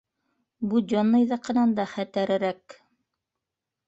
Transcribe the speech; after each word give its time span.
Будённыйҙыҡынан 0.69 1.75
да 1.79 1.85
хәтәрерәк. 1.91 2.77